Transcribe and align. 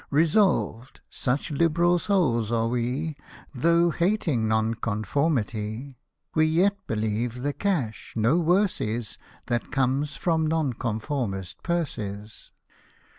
Resolved— 0.09 1.01
such 1.27 1.51
liberal 1.51 1.99
souls 1.99 2.51
are 2.51 2.67
we— 2.67 3.15
Though 3.63 3.91
hating 3.91 4.47
Nonconformity, 4.47 5.95
We 6.33 6.47
yet 6.47 6.75
believe 6.87 7.43
the 7.43 7.53
cash 7.53 8.13
no 8.15 8.39
worse 8.39 8.81
is 8.81 9.19
That 9.45 9.71
comes 9.71 10.15
from 10.15 10.47
Nonconformist 10.47 11.61
purses. 11.61 12.51